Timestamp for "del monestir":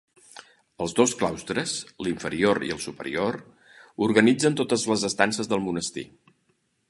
5.55-6.09